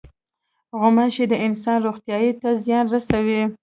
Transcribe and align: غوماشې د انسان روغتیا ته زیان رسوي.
غوماشې 0.79 1.25
د 1.29 1.33
انسان 1.45 1.77
روغتیا 1.87 2.15
ته 2.41 2.49
زیان 2.65 2.85
رسوي. 2.93 3.41